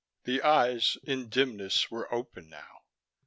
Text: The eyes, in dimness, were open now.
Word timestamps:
The 0.23 0.41
eyes, 0.41 0.97
in 1.03 1.29
dimness, 1.29 1.91
were 1.91 2.11
open 2.11 2.49
now. 2.49 2.85